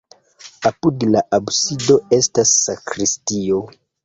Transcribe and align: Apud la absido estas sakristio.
Apud 0.69 1.05
la 1.15 1.21
absido 1.39 1.99
estas 2.19 2.55
sakristio. 2.63 3.63